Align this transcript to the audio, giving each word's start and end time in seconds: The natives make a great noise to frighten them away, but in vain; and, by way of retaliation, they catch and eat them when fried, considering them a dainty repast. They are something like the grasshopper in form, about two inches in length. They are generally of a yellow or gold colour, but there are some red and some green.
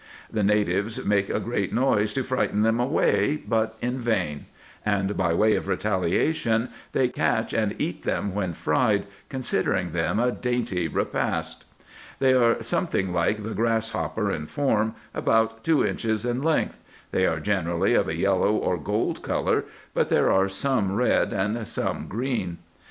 The 0.31 0.41
natives 0.41 1.05
make 1.05 1.29
a 1.29 1.39
great 1.39 1.71
noise 1.71 2.11
to 2.15 2.23
frighten 2.23 2.63
them 2.63 2.79
away, 2.79 3.37
but 3.47 3.77
in 3.81 3.99
vain; 3.99 4.47
and, 4.83 5.15
by 5.15 5.31
way 5.35 5.53
of 5.55 5.67
retaliation, 5.67 6.69
they 6.91 7.07
catch 7.07 7.53
and 7.53 7.75
eat 7.77 8.01
them 8.01 8.33
when 8.33 8.53
fried, 8.53 9.05
considering 9.29 9.91
them 9.91 10.17
a 10.17 10.31
dainty 10.31 10.87
repast. 10.87 11.65
They 12.17 12.33
are 12.33 12.63
something 12.63 13.13
like 13.13 13.43
the 13.43 13.53
grasshopper 13.53 14.31
in 14.31 14.47
form, 14.47 14.95
about 15.13 15.63
two 15.63 15.85
inches 15.85 16.25
in 16.25 16.41
length. 16.41 16.79
They 17.11 17.27
are 17.27 17.39
generally 17.39 17.93
of 17.93 18.07
a 18.07 18.15
yellow 18.17 18.53
or 18.53 18.77
gold 18.77 19.21
colour, 19.21 19.65
but 19.93 20.09
there 20.09 20.31
are 20.31 20.49
some 20.49 20.95
red 20.95 21.31
and 21.31 21.67
some 21.67 22.07
green. 22.07 22.57